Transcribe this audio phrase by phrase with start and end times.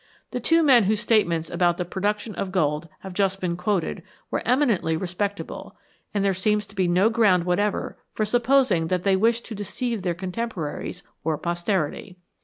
[0.31, 4.41] The two men whose statements about the production of gold have just been quoted were
[4.47, 5.75] eminently respectable,
[6.11, 10.01] and there seems to be no ground whatever for supposing that they wished to deceive
[10.01, 12.17] their contemporaries or posterity.